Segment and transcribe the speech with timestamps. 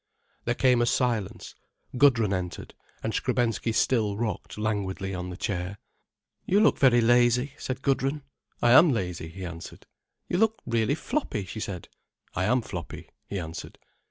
[0.45, 1.53] There came a silence.
[1.95, 5.77] Gudrun entered, and Skrebensky still rocked languidly on the chair.
[6.43, 8.23] "You look very lazy," said Gudrun.
[8.63, 9.85] "I am lazy," he answered.
[10.27, 11.87] "You look really floppy," she said.
[12.33, 13.77] "I am floppy," he answered.